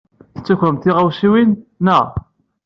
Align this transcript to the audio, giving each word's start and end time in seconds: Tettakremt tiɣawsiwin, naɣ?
Tettakremt 0.33 0.83
tiɣawsiwin, 0.83 1.49
naɣ? 1.85 2.05